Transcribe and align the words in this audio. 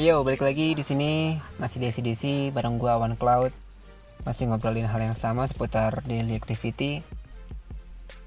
Yo, 0.00 0.24
balik 0.24 0.40
lagi 0.40 0.72
di 0.72 0.80
sini 0.80 1.36
masih 1.60 1.76
Desi 1.76 2.00
Desi 2.00 2.48
bareng 2.48 2.80
gua 2.80 2.96
One 2.96 3.20
Cloud. 3.20 3.52
Masih 4.24 4.48
ngobrolin 4.48 4.88
hal 4.88 4.96
yang 4.96 5.12
sama 5.12 5.44
seputar 5.44 6.00
daily 6.08 6.40
activity. 6.40 7.04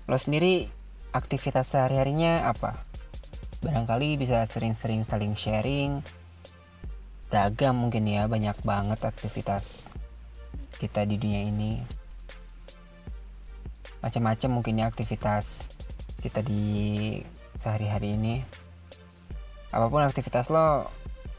Lo 0.06 0.14
sendiri 0.14 0.70
aktivitas 1.18 1.74
sehari-harinya 1.74 2.46
apa? 2.46 2.78
Barangkali 3.66 4.22
bisa 4.22 4.46
sering-sering 4.46 5.02
saling 5.02 5.34
sharing. 5.34 5.98
Beragam 7.34 7.82
mungkin 7.82 8.06
ya, 8.06 8.30
banyak 8.30 8.62
banget 8.62 9.02
aktivitas 9.02 9.90
kita 10.78 11.10
di 11.10 11.18
dunia 11.18 11.42
ini. 11.42 11.82
Macam-macam 14.06 14.62
mungkin 14.62 14.78
ya 14.78 14.94
aktivitas 14.94 15.66
kita 16.22 16.46
di 16.46 17.18
sehari-hari 17.58 18.14
ini. 18.14 18.46
Apa 19.74 19.90
pun 19.90 20.06
aktivitas 20.06 20.54
lo, 20.54 20.86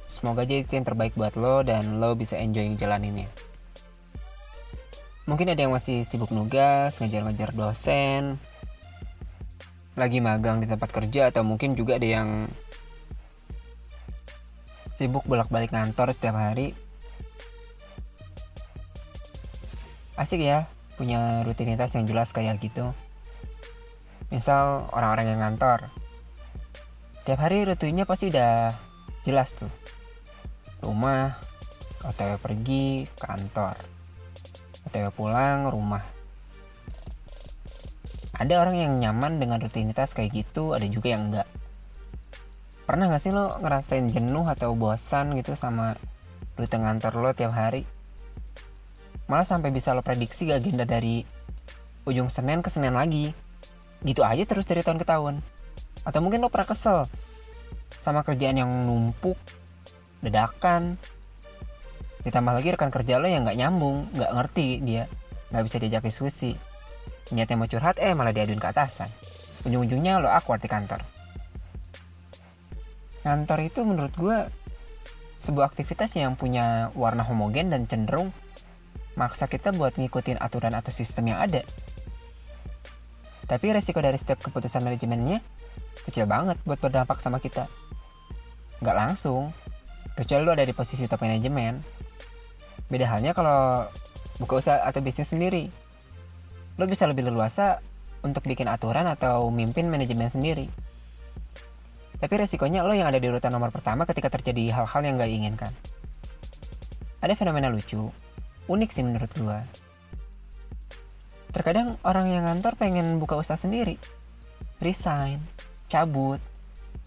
Semoga 0.05 0.45
aja 0.45 0.61
itu 0.61 0.77
yang 0.77 0.85
terbaik 0.85 1.17
buat 1.17 1.35
lo 1.41 1.65
dan 1.65 1.97
lo 1.97 2.13
bisa 2.13 2.37
enjoy 2.37 2.69
ngejalaninnya. 2.77 3.29
Mungkin 5.25 5.49
ada 5.49 5.65
yang 5.65 5.73
masih 5.73 6.05
sibuk 6.05 6.29
nugas, 6.37 7.01
ngejar-ngejar 7.01 7.57
dosen, 7.57 8.37
lagi 9.97 10.21
magang 10.21 10.61
di 10.61 10.69
tempat 10.69 10.93
kerja 10.93 11.33
atau 11.33 11.41
mungkin 11.41 11.73
juga 11.73 11.97
ada 11.97 12.05
yang 12.05 12.45
sibuk 15.01 15.25
bolak-balik 15.25 15.73
kantor 15.73 16.13
setiap 16.13 16.37
hari. 16.37 16.77
Asik 20.21 20.45
ya, 20.45 20.69
punya 21.01 21.41
rutinitas 21.49 21.97
yang 21.97 22.05
jelas 22.05 22.37
kayak 22.37 22.61
gitu. 22.61 22.93
Misal 24.29 24.85
orang-orang 24.93 25.33
yang 25.33 25.41
kantor, 25.41 25.89
tiap 27.25 27.41
hari 27.41 27.65
rutinnya 27.65 28.05
pasti 28.05 28.29
udah 28.29 28.77
jelas 29.25 29.57
tuh 29.57 29.84
rumah 30.85 31.33
otw 32.05 32.37
pergi 32.37 33.09
kantor. 33.17 33.75
Otw 34.85 35.09
pulang 35.17 35.73
rumah. 35.73 36.05
Ada 38.37 38.61
orang 38.61 38.77
yang 38.77 38.93
nyaman 39.01 39.41
dengan 39.41 39.57
rutinitas 39.63 40.13
kayak 40.13 40.45
gitu 40.45 40.77
ada 40.77 40.85
juga 40.85 41.17
yang 41.17 41.33
enggak. 41.33 41.49
Pernah 42.85 43.09
gak 43.09 43.23
sih 43.25 43.33
lo 43.33 43.57
ngerasain 43.65 44.13
jenuh 44.13 44.45
atau 44.45 44.77
bosan 44.77 45.33
gitu 45.33 45.57
sama 45.57 45.97
rute 46.61 46.77
kantor 46.77 47.13
lo 47.25 47.31
tiap 47.33 47.57
hari? 47.57 47.89
Malah 49.25 49.49
sampai 49.49 49.73
bisa 49.73 49.97
lo 49.97 50.05
prediksi 50.05 50.53
agenda 50.53 50.85
dari 50.85 51.25
ujung 52.05 52.29
Senin 52.29 52.61
ke 52.61 52.69
Senin 52.69 52.93
lagi. 52.93 53.33
Gitu 54.05 54.21
aja 54.21 54.45
terus 54.45 54.69
dari 54.69 54.85
tahun 54.85 55.01
ke 55.01 55.07
tahun. 55.09 55.41
Atau 56.05 56.21
mungkin 56.21 56.45
lo 56.45 56.53
pernah 56.53 56.69
kesel 56.69 57.09
sama 58.05 58.21
kerjaan 58.21 58.61
yang 58.61 58.69
numpuk 58.69 59.41
dadakan. 60.25 60.97
Ditambah 62.25 62.53
lagi 62.57 62.73
rekan 62.73 62.89
kerja 62.89 63.21
lo 63.21 63.29
yang 63.29 63.45
nggak 63.45 63.59
nyambung 63.61 64.09
nggak 64.17 64.31
ngerti 64.33 64.81
dia 64.81 65.05
nggak 65.53 65.65
bisa 65.69 65.77
diajak 65.79 66.03
diskusi. 66.09 66.57
Niatnya 67.31 67.61
mau 67.61 67.69
curhat 67.69 68.01
eh 68.01 68.17
malah 68.17 68.33
diaduin 68.33 68.61
ke 68.61 68.69
atasan. 68.73 69.09
Ujung-ujungnya 69.69 70.21
lo 70.21 70.29
awkward 70.29 70.65
di 70.65 70.69
kantor. 70.69 71.01
Kantor 73.25 73.59
itu 73.65 73.81
menurut 73.85 74.13
gue 74.17 74.39
sebuah 75.41 75.73
aktivitas 75.73 76.13
yang 76.17 76.37
punya 76.37 76.93
warna 76.97 77.25
homogen 77.25 77.73
dan 77.73 77.85
cenderung 77.89 78.33
maksa 79.17 79.49
kita 79.49 79.73
buat 79.73 79.97
ngikutin 79.97 80.41
aturan 80.41 80.75
atau 80.77 80.93
sistem 80.93 81.33
yang 81.33 81.41
ada. 81.41 81.65
Tapi 83.45 83.77
resiko 83.77 84.01
dari 84.01 84.17
setiap 84.17 84.41
keputusan 84.41 84.81
manajemennya 84.81 85.41
kecil 86.05 86.29
banget 86.29 86.61
buat 86.69 86.81
berdampak 86.81 87.21
sama 87.21 87.41
kita. 87.41 87.69
Nggak 88.85 88.97
langsung 88.97 89.49
kecuali 90.15 90.43
lo 90.47 90.55
ada 90.55 90.63
di 90.63 90.75
posisi 90.75 91.11
top 91.11 91.27
manajemen 91.27 91.79
beda 92.89 93.07
halnya 93.11 93.35
kalau 93.35 93.91
buka 94.39 94.61
usaha 94.61 94.79
atau 94.83 95.01
bisnis 95.03 95.31
sendiri. 95.31 95.71
Lo 96.79 96.91
bisa 96.91 97.07
lebih 97.07 97.27
leluasa 97.31 97.79
untuk 98.27 98.43
bikin 98.47 98.67
aturan 98.67 99.07
atau 99.07 99.51
mimpin 99.51 99.87
manajemen 99.87 100.27
sendiri. 100.27 100.67
Tapi 102.19 102.35
resikonya 102.41 102.83
lo 102.87 102.97
yang 102.97 103.11
ada 103.11 103.21
di 103.21 103.27
urutan 103.29 103.53
nomor 103.53 103.69
pertama 103.69 104.09
ketika 104.09 104.33
terjadi 104.33 104.73
hal-hal 104.73 105.03
yang 105.05 105.21
gak 105.21 105.31
diinginkan. 105.31 105.73
Ada 107.21 107.35
fenomena 107.37 107.69
lucu 107.69 108.11
unik 108.65 108.91
sih 108.91 109.05
menurut 109.05 109.31
gua. 109.37 109.61
Terkadang 111.53 112.01
orang 112.03 112.33
yang 112.33 112.43
ngantor 112.49 112.75
pengen 112.75 113.21
buka 113.21 113.39
usaha 113.39 113.55
sendiri. 113.55 114.01
Resign 114.83 115.39
cabut 115.87 116.43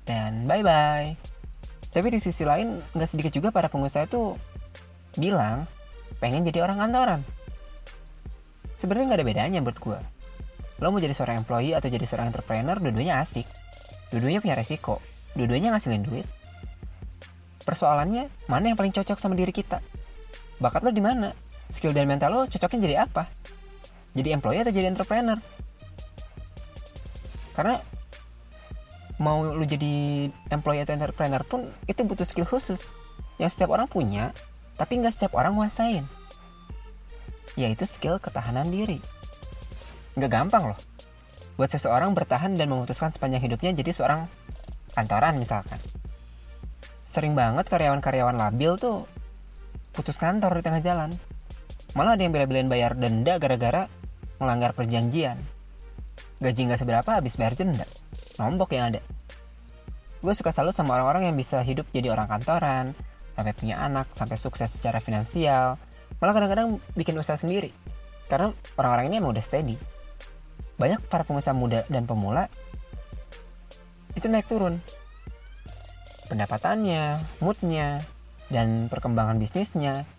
dan 0.08 0.48
bye 0.48 0.64
bye 0.64 1.27
tapi 1.92 2.08
di 2.14 2.20
sisi 2.20 2.44
lain, 2.44 2.78
nggak 2.94 3.10
sedikit 3.10 3.32
juga 3.34 3.50
para 3.50 3.72
pengusaha 3.72 4.06
itu 4.06 4.36
bilang 5.18 5.66
pengen 6.22 6.46
jadi 6.46 6.66
orang 6.66 6.78
kantoran. 6.82 7.22
Sebenarnya 8.78 9.06
nggak 9.10 9.20
ada 9.20 9.28
bedanya 9.28 9.60
menurut 9.64 9.80
gue. 9.82 10.00
Lo 10.78 10.94
mau 10.94 11.02
jadi 11.02 11.16
seorang 11.16 11.42
employee 11.42 11.74
atau 11.74 11.90
jadi 11.90 12.06
seorang 12.06 12.30
entrepreneur, 12.30 12.78
dua-duanya 12.78 13.18
asik. 13.26 13.50
Dua-duanya 14.14 14.40
punya 14.46 14.54
resiko. 14.54 15.02
Dua-duanya 15.34 15.74
ngasilin 15.74 16.06
duit. 16.06 16.28
Persoalannya, 17.66 18.30
mana 18.48 18.72
yang 18.72 18.78
paling 18.78 18.94
cocok 18.94 19.18
sama 19.18 19.34
diri 19.34 19.50
kita? 19.52 19.82
Bakat 20.62 20.86
lo 20.86 20.94
di 20.94 21.02
mana? 21.02 21.34
Skill 21.68 21.92
dan 21.92 22.08
mental 22.08 22.32
lo 22.32 22.42
cocoknya 22.46 22.80
jadi 22.80 22.96
apa? 23.04 23.26
Jadi 24.14 24.30
employee 24.32 24.62
atau 24.64 24.74
jadi 24.74 24.88
entrepreneur? 24.88 25.38
Karena 27.58 27.82
mau 29.18 29.42
lu 29.42 29.66
jadi 29.66 30.30
employee 30.54 30.86
atau 30.86 30.94
entrepreneur 30.94 31.42
pun 31.42 31.66
itu 31.90 32.02
butuh 32.06 32.26
skill 32.26 32.46
khusus. 32.46 32.94
Yang 33.42 33.58
setiap 33.58 33.74
orang 33.74 33.90
punya 33.90 34.34
tapi 34.78 35.02
nggak 35.02 35.14
setiap 35.14 35.34
orang 35.38 35.58
nguasain. 35.58 36.06
Yaitu 37.58 37.90
skill 37.90 38.22
ketahanan 38.22 38.70
diri. 38.70 39.02
Nggak 40.14 40.30
gampang 40.30 40.74
loh. 40.74 40.80
Buat 41.58 41.74
seseorang 41.74 42.14
bertahan 42.14 42.54
dan 42.54 42.70
memutuskan 42.70 43.10
sepanjang 43.10 43.42
hidupnya 43.42 43.74
jadi 43.74 43.90
seorang 43.90 44.30
kantoran 44.94 45.42
misalkan. 45.42 45.82
Sering 47.02 47.34
banget 47.34 47.66
karyawan-karyawan 47.66 48.38
labil 48.38 48.78
tuh 48.78 49.10
putus 49.98 50.22
kantor 50.22 50.62
di 50.62 50.64
tengah 50.70 50.82
jalan. 50.86 51.10
Malah 51.98 52.14
ada 52.14 52.22
yang 52.22 52.34
bela-belain 52.38 52.70
bayar 52.70 52.94
denda 52.94 53.42
gara-gara 53.42 53.90
melanggar 54.38 54.78
perjanjian. 54.78 55.42
Gaji 56.38 56.70
nggak 56.70 56.78
seberapa 56.78 57.10
habis 57.10 57.34
bayar 57.42 57.58
denda 57.58 57.90
nombok 58.42 58.74
yang 58.74 58.94
ada. 58.94 59.02
Gue 60.22 60.34
suka 60.34 60.50
salut 60.50 60.74
sama 60.74 60.98
orang-orang 60.98 61.30
yang 61.30 61.36
bisa 61.38 61.62
hidup 61.62 61.86
jadi 61.94 62.10
orang 62.10 62.26
kantoran, 62.26 62.98
sampai 63.38 63.54
punya 63.54 63.78
anak, 63.78 64.10
sampai 64.18 64.34
sukses 64.34 64.74
secara 64.74 64.98
finansial, 64.98 65.78
malah 66.18 66.34
kadang-kadang 66.34 66.82
bikin 66.98 67.14
usaha 67.22 67.38
sendiri. 67.38 67.70
Karena 68.26 68.50
orang-orang 68.76 69.14
ini 69.14 69.16
emang 69.22 69.38
udah 69.38 69.46
steady. 69.46 69.78
Banyak 70.82 71.06
para 71.06 71.22
pengusaha 71.22 71.54
muda 71.54 71.86
dan 71.90 72.10
pemula 72.10 72.50
itu 74.18 74.26
naik 74.26 74.50
turun. 74.50 74.82
Pendapatannya, 76.28 77.22
moodnya, 77.40 78.02
dan 78.50 78.90
perkembangan 78.90 79.38
bisnisnya. 79.38 80.10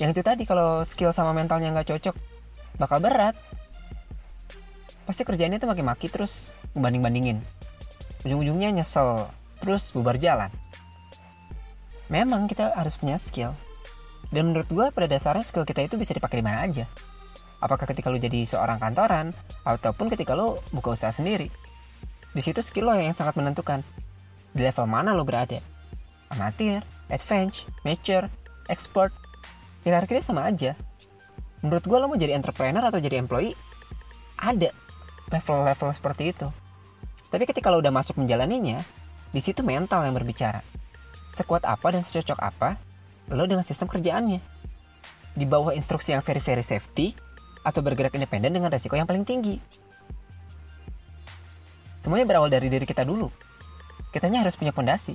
Yang 0.00 0.10
itu 0.18 0.22
tadi 0.24 0.42
kalau 0.48 0.82
skill 0.88 1.12
sama 1.12 1.36
mentalnya 1.36 1.70
nggak 1.70 1.92
cocok, 1.92 2.16
bakal 2.80 2.98
berat. 3.04 3.36
Pasti 5.04 5.22
kerjaannya 5.28 5.60
tuh 5.60 5.68
maki-maki 5.68 6.08
terus 6.08 6.56
banding-bandingin. 6.82 7.38
Ujung-ujungnya 8.26 8.74
nyesel, 8.74 9.30
terus 9.62 9.90
bubar 9.94 10.18
jalan. 10.18 10.50
Memang 12.08 12.48
kita 12.48 12.72
harus 12.72 12.96
punya 12.96 13.20
skill. 13.20 13.52
Dan 14.32 14.52
menurut 14.52 14.68
gue 14.68 14.86
pada 14.92 15.08
dasarnya 15.08 15.44
skill 15.44 15.64
kita 15.64 15.84
itu 15.84 16.00
bisa 16.00 16.12
dipakai 16.16 16.40
di 16.40 16.44
mana 16.44 16.64
aja. 16.64 16.88
Apakah 17.58 17.90
ketika 17.90 18.08
lu 18.08 18.20
jadi 18.22 18.44
seorang 18.46 18.78
kantoran, 18.78 19.34
ataupun 19.66 20.08
ketika 20.08 20.32
lu 20.32 20.56
buka 20.72 20.94
usaha 20.94 21.12
sendiri. 21.12 21.52
Di 22.32 22.40
situ 22.44 22.62
skill 22.62 22.88
lo 22.88 22.94
yang 22.94 23.16
sangat 23.16 23.34
menentukan. 23.34 23.82
Di 24.54 24.62
level 24.62 24.86
mana 24.88 25.12
lo 25.12 25.24
berada. 25.26 25.60
Amatir, 26.32 26.84
advance, 27.08 27.66
mature, 27.82 28.28
expert. 28.68 29.12
Hierarkinya 29.82 30.22
sama 30.22 30.44
aja. 30.46 30.76
Menurut 31.64 31.84
gue 31.84 31.98
lo 31.98 32.06
mau 32.06 32.18
jadi 32.20 32.36
entrepreneur 32.38 32.84
atau 32.84 33.02
jadi 33.02 33.18
employee, 33.18 33.56
ada 34.38 34.70
level-level 35.34 35.90
seperti 35.90 36.30
itu. 36.30 36.48
Tapi 37.28 37.44
ketika 37.44 37.68
lo 37.68 37.80
udah 37.80 37.92
masuk 37.92 38.20
menjalaninya, 38.20 38.80
Di 39.28 39.44
situ 39.44 39.60
mental 39.60 40.08
yang 40.08 40.16
berbicara. 40.16 40.64
Sekuat 41.36 41.68
apa 41.68 41.92
dan 41.92 42.00
secocok 42.00 42.40
apa 42.40 42.80
lo 43.28 43.44
dengan 43.44 43.60
sistem 43.60 43.84
kerjaannya. 43.84 44.40
Di 45.36 45.44
bawah 45.44 45.76
instruksi 45.76 46.16
yang 46.16 46.24
very 46.24 46.40
very 46.40 46.64
safety 46.64 47.12
atau 47.60 47.84
bergerak 47.84 48.16
independen 48.16 48.56
dengan 48.56 48.72
resiko 48.72 48.96
yang 48.96 49.04
paling 49.04 49.28
tinggi. 49.28 49.60
Semuanya 52.00 52.24
berawal 52.24 52.48
dari 52.48 52.72
diri 52.72 52.88
kita 52.88 53.04
dulu. 53.04 53.28
Kitanya 54.08 54.40
harus 54.40 54.56
punya 54.56 54.72
pondasi. 54.72 55.12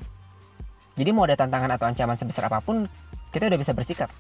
Jadi 0.94 1.10
mau 1.10 1.26
ada 1.26 1.34
tantangan 1.34 1.74
atau 1.74 1.90
ancaman 1.90 2.14
sebesar 2.14 2.46
apa 2.46 2.62
pun, 2.62 2.86
kita 3.34 3.50
udah 3.50 3.58
bisa 3.58 3.74
bersikap. 3.74 4.14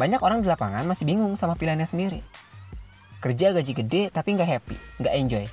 Banyak 0.00 0.24
orang 0.24 0.40
di 0.40 0.48
lapangan 0.48 0.88
masih 0.88 1.04
bingung 1.04 1.36
sama 1.36 1.52
pilihannya 1.52 1.84
sendiri. 1.84 2.24
Kerja 3.20 3.52
gaji 3.52 3.72
gede 3.76 4.02
tapi 4.08 4.32
nggak 4.32 4.48
happy, 4.48 4.76
nggak 5.04 5.14
enjoy. 5.20 5.44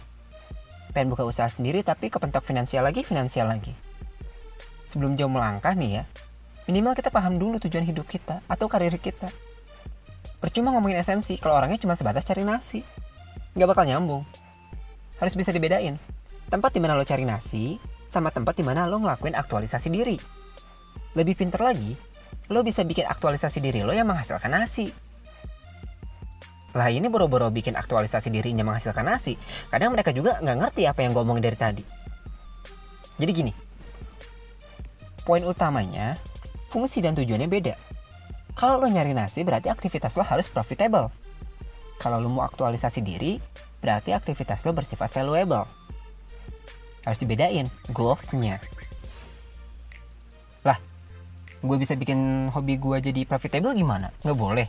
Pengen 0.91 1.07
buka 1.11 1.23
usaha 1.23 1.47
sendiri 1.47 1.83
tapi 1.83 2.11
kepentok 2.11 2.43
finansial 2.43 2.83
lagi, 2.83 3.03
finansial 3.07 3.47
lagi. 3.47 3.71
Sebelum 4.87 5.15
jauh 5.15 5.31
melangkah 5.31 5.71
nih 5.71 6.01
ya, 6.01 6.03
minimal 6.67 6.91
kita 6.95 7.07
paham 7.07 7.39
dulu 7.39 7.63
tujuan 7.63 7.87
hidup 7.87 8.07
kita 8.11 8.43
atau 8.51 8.67
karir 8.67 8.91
kita. 8.99 9.31
Percuma 10.43 10.75
ngomongin 10.75 10.99
esensi 10.99 11.39
kalau 11.39 11.55
orangnya 11.55 11.79
cuma 11.79 11.95
sebatas 11.95 12.27
cari 12.27 12.43
nasi. 12.43 12.83
Nggak 13.55 13.69
bakal 13.71 13.85
nyambung. 13.87 14.27
Harus 15.21 15.37
bisa 15.37 15.55
dibedain. 15.55 15.95
Tempat 16.51 16.75
di 16.75 16.83
mana 16.83 16.99
lo 16.99 17.07
cari 17.07 17.23
nasi, 17.23 17.79
sama 18.03 18.27
tempat 18.27 18.59
di 18.59 18.63
mana 18.67 18.83
lo 18.89 18.99
ngelakuin 18.99 19.39
aktualisasi 19.39 19.87
diri. 19.87 20.19
Lebih 21.15 21.39
pinter 21.39 21.63
lagi, 21.63 21.95
lo 22.51 22.59
bisa 22.67 22.83
bikin 22.83 23.07
aktualisasi 23.07 23.63
diri 23.63 23.87
lo 23.87 23.95
yang 23.95 24.11
menghasilkan 24.11 24.51
nasi. 24.51 24.91
Lah 26.71 26.87
ini 26.87 27.11
boro-boro 27.11 27.51
bikin 27.51 27.75
aktualisasi 27.75 28.31
dirinya 28.31 28.63
menghasilkan 28.63 29.03
nasi, 29.03 29.35
kadang 29.67 29.91
mereka 29.91 30.15
juga 30.15 30.39
nggak 30.39 30.57
ngerti 30.57 30.87
apa 30.87 30.99
yang 31.03 31.11
gue 31.11 31.23
omongin 31.23 31.43
dari 31.43 31.57
tadi. 31.59 31.83
Jadi 33.19 33.31
gini, 33.35 33.51
poin 35.27 35.43
utamanya, 35.43 36.15
fungsi 36.71 37.03
dan 37.03 37.11
tujuannya 37.13 37.49
beda. 37.51 37.75
Kalau 38.55 38.79
lo 38.79 38.87
nyari 38.87 39.11
nasi 39.11 39.43
berarti 39.43 39.67
aktivitas 39.67 40.15
lo 40.15 40.23
harus 40.23 40.47
profitable. 40.47 41.11
Kalau 41.99 42.17
lo 42.23 42.31
mau 42.31 42.47
aktualisasi 42.47 43.03
diri, 43.03 43.37
berarti 43.83 44.15
aktivitas 44.15 44.63
lo 44.63 44.71
bersifat 44.71 45.11
valuable. 45.11 45.67
Harus 47.03 47.19
dibedain 47.19 47.67
goals-nya. 47.91 48.61
Lah, 50.65 50.77
gue 51.61 51.77
bisa 51.77 51.97
bikin 51.97 52.49
hobi 52.49 52.77
gue 52.77 52.97
jadi 53.01 53.21
profitable 53.25 53.73
gimana? 53.73 54.13
Nggak 54.21 54.37
boleh. 54.37 54.67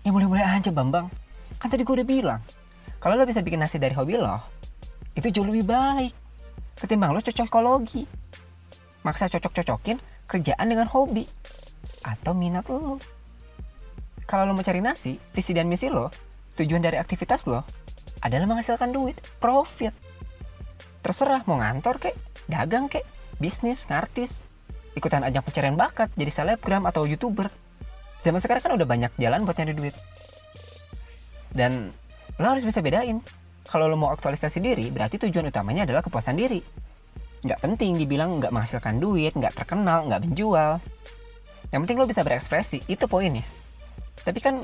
Ya 0.00 0.10
boleh-boleh 0.10 0.42
aja 0.42 0.72
Bambang. 0.72 1.12
Kan 1.60 1.68
tadi 1.68 1.84
gue 1.84 1.92
udah 1.92 2.08
bilang, 2.08 2.40
kalau 3.00 3.20
lo 3.20 3.28
bisa 3.28 3.44
bikin 3.44 3.60
nasi 3.60 3.76
dari 3.76 3.92
hobi 3.92 4.16
lo, 4.16 4.40
itu 5.12 5.28
jauh 5.28 5.44
lebih 5.44 5.68
baik. 5.68 6.12
Ketimbang 6.80 7.12
lo 7.12 7.20
cocokologi. 7.20 8.08
Maksa 9.04 9.28
cocok-cocokin 9.28 10.00
kerjaan 10.24 10.66
dengan 10.68 10.88
hobi. 10.88 11.28
Atau 12.04 12.32
minat 12.32 12.68
lo. 12.72 12.96
Kalau 14.24 14.48
lo 14.48 14.56
mau 14.56 14.64
cari 14.64 14.80
nasi, 14.80 15.20
visi 15.36 15.52
dan 15.52 15.68
misi 15.68 15.92
lo, 15.92 16.08
tujuan 16.56 16.80
dari 16.80 16.96
aktivitas 16.96 17.44
lo, 17.44 17.60
adalah 18.24 18.46
menghasilkan 18.48 18.92
duit, 18.94 19.20
profit. 19.42 19.92
Terserah 21.00 21.44
mau 21.48 21.60
ngantor 21.60 21.98
kek, 21.98 22.16
dagang 22.48 22.86
kek, 22.86 23.04
bisnis, 23.40 23.88
ngartis, 23.88 24.44
ikutan 24.94 25.24
ajang 25.24 25.44
pencarian 25.44 25.76
bakat, 25.76 26.12
jadi 26.14 26.30
selebgram 26.30 26.84
atau 26.86 27.08
youtuber. 27.08 27.48
Zaman 28.20 28.40
sekarang 28.40 28.62
kan 28.62 28.72
udah 28.76 28.84
banyak 28.84 29.12
jalan 29.16 29.48
buat 29.48 29.56
nyari 29.56 29.72
duit. 29.72 29.96
Dan 31.50 31.88
lo 32.36 32.46
harus 32.46 32.64
bisa 32.64 32.84
bedain. 32.84 33.18
Kalau 33.70 33.86
lo 33.86 33.94
mau 33.94 34.10
aktualisasi 34.10 34.58
diri, 34.58 34.90
berarti 34.90 35.16
tujuan 35.22 35.46
utamanya 35.48 35.86
adalah 35.86 36.02
kepuasan 36.02 36.34
diri. 36.34 36.58
Nggak 37.40 37.60
penting 37.62 37.96
dibilang 37.96 38.42
nggak 38.42 38.52
menghasilkan 38.52 38.98
duit, 38.98 39.32
nggak 39.32 39.54
terkenal, 39.54 40.04
nggak 40.10 40.26
menjual. 40.26 40.82
Yang 41.70 41.80
penting 41.86 41.98
lo 42.02 42.06
bisa 42.10 42.26
berekspresi, 42.26 42.82
itu 42.90 43.06
poinnya. 43.06 43.46
Tapi 44.26 44.42
kan 44.42 44.58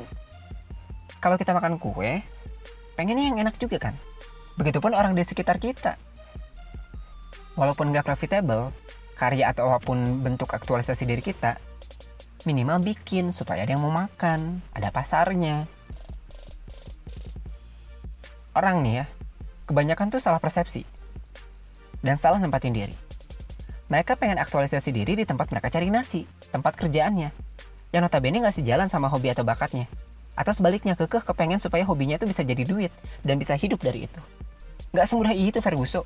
kalau 1.22 1.38
kita 1.40 1.56
makan 1.56 1.78
kue, 1.80 2.20
pengennya 2.98 3.30
yang 3.32 3.38
enak 3.40 3.56
juga 3.56 3.78
kan. 3.88 3.94
Begitupun 4.58 4.92
orang 4.92 5.16
di 5.16 5.22
sekitar 5.22 5.56
kita. 5.62 5.96
Walaupun 7.56 7.88
nggak 7.94 8.04
profitable, 8.04 8.74
karya 9.16 9.48
atau 9.54 9.70
apa 9.70 9.80
pun 9.80 10.20
bentuk 10.20 10.52
aktualisasi 10.52 11.08
diri 11.08 11.24
kita, 11.24 11.56
minimal 12.46 12.78
bikin 12.80 13.34
supaya 13.34 13.66
ada 13.66 13.74
yang 13.74 13.82
mau 13.82 13.90
makan, 13.90 14.62
ada 14.70 14.94
pasarnya. 14.94 15.66
Orang 18.54 18.80
nih 18.86 19.02
ya, 19.02 19.06
kebanyakan 19.68 20.14
tuh 20.14 20.22
salah 20.22 20.40
persepsi 20.40 20.86
dan 22.00 22.16
salah 22.16 22.38
nempatin 22.38 22.72
diri. 22.72 22.96
Mereka 23.90 24.14
pengen 24.18 24.38
aktualisasi 24.38 24.94
diri 24.94 25.18
di 25.18 25.24
tempat 25.26 25.50
mereka 25.50 25.68
cari 25.70 25.90
nasi, 25.90 26.22
tempat 26.54 26.78
kerjaannya, 26.78 27.30
yang 27.90 28.02
notabene 28.02 28.42
nggak 28.42 28.56
sejalan 28.62 28.86
sama 28.90 29.10
hobi 29.10 29.34
atau 29.34 29.42
bakatnya. 29.42 29.90
Atau 30.38 30.52
sebaliknya, 30.52 30.94
kekeh 30.94 31.22
kepengen 31.22 31.58
supaya 31.58 31.82
hobinya 31.82 32.18
itu 32.18 32.26
bisa 32.28 32.42
jadi 32.46 32.62
duit 32.62 32.92
dan 33.22 33.38
bisa 33.38 33.54
hidup 33.54 33.82
dari 33.82 34.06
itu. 34.06 34.20
Nggak 34.94 35.06
semudah 35.06 35.32
itu 35.34 35.58
Ferguso. 35.62 36.02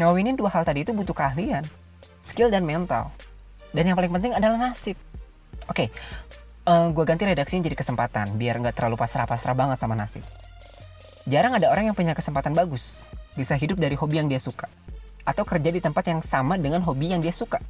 Ngawinin 0.00 0.38
dua 0.38 0.48
hal 0.52 0.64
tadi 0.64 0.84
itu 0.86 0.96
butuh 0.96 1.12
keahlian, 1.12 1.66
skill 2.22 2.48
dan 2.48 2.64
mental. 2.64 3.10
Dan 3.72 3.90
yang 3.90 3.96
paling 3.98 4.12
penting 4.12 4.32
adalah 4.36 4.56
nasib. 4.70 4.96
Oke, 5.70 5.86
eh, 6.66 6.86
gue 6.90 7.04
ganti 7.06 7.22
redaksinya 7.22 7.70
jadi 7.70 7.78
kesempatan 7.78 8.34
biar 8.34 8.58
nggak 8.58 8.74
terlalu 8.74 8.98
pasrah-pasrah 8.98 9.54
banget 9.54 9.78
sama 9.78 9.94
nasib. 9.94 10.26
Jarang 11.30 11.54
ada 11.54 11.70
orang 11.70 11.86
yang 11.86 11.96
punya 11.96 12.10
kesempatan 12.10 12.58
bagus, 12.58 13.06
bisa 13.38 13.54
hidup 13.54 13.78
dari 13.78 13.94
hobi 13.94 14.18
yang 14.18 14.26
dia 14.26 14.42
suka, 14.42 14.66
atau 15.22 15.46
kerja 15.46 15.70
di 15.70 15.78
tempat 15.78 16.10
yang 16.10 16.20
sama 16.26 16.58
dengan 16.58 16.82
hobi 16.82 17.14
yang 17.14 17.22
dia 17.22 17.30
suka. 17.30 17.62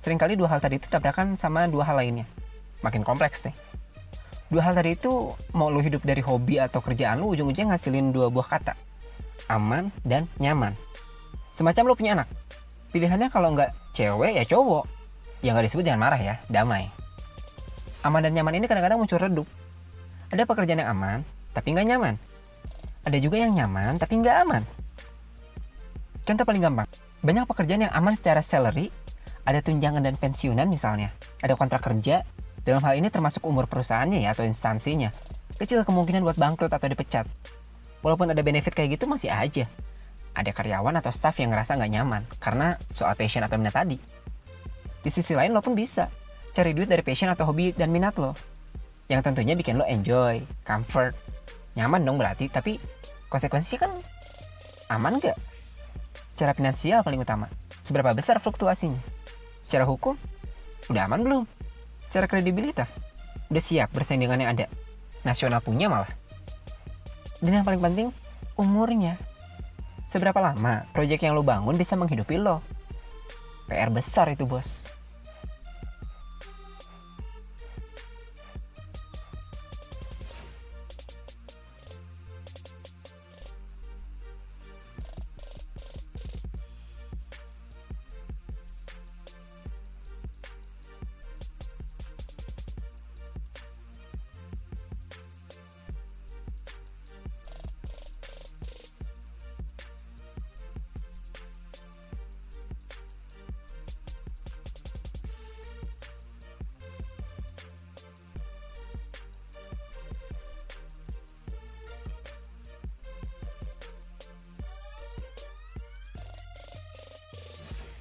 Seringkali 0.00 0.40
dua 0.40 0.48
hal 0.56 0.62
tadi 0.64 0.80
itu 0.80 0.88
tabrakan 0.88 1.36
sama 1.36 1.68
dua 1.68 1.84
hal 1.84 2.00
lainnya. 2.00 2.24
Makin 2.80 3.04
kompleks 3.04 3.44
nih. 3.44 3.52
Dua 4.48 4.62
hal 4.62 4.78
tadi 4.78 4.94
itu 4.94 5.34
mau 5.52 5.68
lu 5.68 5.82
hidup 5.82 6.06
dari 6.06 6.22
hobi 6.22 6.62
atau 6.62 6.78
kerjaan 6.78 7.18
lu 7.18 7.34
ujung-ujungnya 7.34 7.74
ngasilin 7.74 8.14
dua 8.14 8.30
buah 8.30 8.46
kata. 8.46 8.78
Aman 9.50 9.90
dan 10.06 10.30
nyaman. 10.38 10.72
Semacam 11.50 11.92
lu 11.92 11.94
punya 11.98 12.14
anak. 12.16 12.30
Pilihannya 12.94 13.28
kalau 13.28 13.52
nggak 13.52 13.74
cewek 13.92 14.38
ya 14.38 14.46
cowok. 14.46 14.95
Yang 15.40 15.52
nggak 15.52 15.66
disebut 15.68 15.84
jangan 15.84 16.00
marah 16.00 16.20
ya, 16.20 16.34
damai. 16.48 16.88
Aman 18.06 18.22
dan 18.22 18.32
nyaman 18.36 18.54
ini 18.56 18.66
kadang-kadang 18.70 19.00
muncul 19.00 19.18
redup. 19.18 19.48
Ada 20.30 20.46
pekerjaan 20.46 20.80
yang 20.82 20.90
aman, 20.94 21.26
tapi 21.52 21.74
nggak 21.74 21.86
nyaman. 21.86 22.14
Ada 23.06 23.18
juga 23.22 23.38
yang 23.38 23.54
nyaman, 23.54 23.98
tapi 23.98 24.18
nggak 24.18 24.36
aman. 24.46 24.62
Contoh 26.26 26.42
paling 26.42 26.62
gampang, 26.62 26.88
banyak 27.22 27.46
pekerjaan 27.46 27.86
yang 27.86 27.94
aman 27.94 28.18
secara 28.18 28.42
salary, 28.42 28.90
ada 29.46 29.62
tunjangan 29.62 30.02
dan 30.02 30.18
pensiunan 30.18 30.66
misalnya, 30.66 31.14
ada 31.38 31.54
kontrak 31.54 31.86
kerja, 31.86 32.26
dalam 32.66 32.82
hal 32.82 32.98
ini 32.98 33.06
termasuk 33.14 33.46
umur 33.46 33.70
perusahaannya 33.70 34.26
ya 34.26 34.34
atau 34.34 34.42
instansinya. 34.42 35.14
Kecil 35.54 35.86
kemungkinan 35.86 36.26
buat 36.26 36.34
bangkrut 36.34 36.74
atau 36.74 36.90
dipecat. 36.90 37.30
Walaupun 38.02 38.34
ada 38.34 38.42
benefit 38.42 38.74
kayak 38.74 38.98
gitu 38.98 39.06
masih 39.06 39.30
aja. 39.30 39.70
Ada 40.34 40.50
karyawan 40.50 40.98
atau 40.98 41.14
staff 41.14 41.38
yang 41.38 41.54
ngerasa 41.54 41.78
nggak 41.78 41.92
nyaman 41.94 42.22
karena 42.42 42.74
soal 42.90 43.14
passion 43.14 43.46
atau 43.46 43.54
minat 43.56 43.72
tadi. 43.72 43.96
Di 45.02 45.10
sisi 45.12 45.32
lain 45.36 45.52
lo 45.52 45.60
pun 45.64 45.74
bisa 45.74 46.08
cari 46.56 46.72
duit 46.72 46.88
dari 46.88 47.04
passion 47.04 47.28
atau 47.28 47.48
hobi 47.48 47.76
dan 47.76 47.92
minat 47.92 48.16
lo. 48.16 48.32
Yang 49.06 49.30
tentunya 49.30 49.54
bikin 49.54 49.78
lo 49.78 49.84
enjoy, 49.86 50.42
comfort, 50.64 51.14
nyaman 51.76 52.02
dong 52.02 52.16
berarti. 52.16 52.48
Tapi 52.48 52.80
konsekuensinya 53.28 53.86
kan 53.86 53.92
aman 54.96 55.20
nggak? 55.20 55.36
Secara 56.32 56.52
finansial 56.56 57.00
paling 57.04 57.20
utama. 57.20 57.46
Seberapa 57.84 58.10
besar 58.16 58.42
fluktuasinya? 58.42 58.98
Secara 59.62 59.86
hukum, 59.86 60.18
udah 60.90 61.06
aman 61.06 61.20
belum? 61.22 61.42
Secara 62.06 62.26
kredibilitas, 62.30 62.98
udah 63.50 63.62
siap 63.62 63.90
bersaing 63.94 64.22
dengan 64.22 64.42
yang 64.42 64.50
ada. 64.58 64.66
Nasional 65.22 65.58
punya 65.62 65.90
malah. 65.90 66.10
Dan 67.42 67.62
yang 67.62 67.66
paling 67.66 67.82
penting, 67.82 68.08
umurnya. 68.58 69.18
Seberapa 70.06 70.38
lama 70.38 70.86
proyek 70.94 71.26
yang 71.26 71.34
lo 71.34 71.42
bangun 71.42 71.74
bisa 71.74 71.98
menghidupi 71.98 72.38
lo? 72.38 72.62
PR 73.66 73.90
besar 73.90 74.30
itu 74.30 74.46
bos. 74.46 74.85